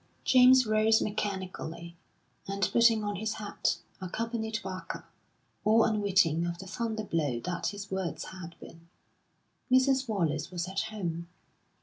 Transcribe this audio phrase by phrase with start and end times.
[0.25, 1.95] James rose mechanically,
[2.47, 5.05] and putting on his hat, accompanied Barker,
[5.63, 8.87] all unwitting of the thunder blow that his words had been....
[9.71, 10.07] Mrs.
[10.09, 11.27] Wallace was at home.